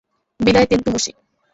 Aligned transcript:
বিদায়, 0.39 0.67
তেনতোমুশি। 0.67 1.11